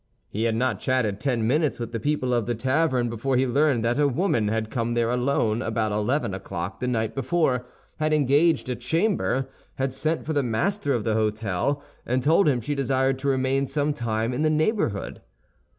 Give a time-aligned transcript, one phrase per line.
[0.29, 3.83] He had not chatted ten minutes with the people of the tavern before he learned
[3.83, 8.67] that a woman had come there alone about eleven o'clock the night before, had engaged
[8.67, 13.19] a chamber, had sent for the master of the hôtel, and told him she desired
[13.19, 15.21] to remain some time in the neighborhood.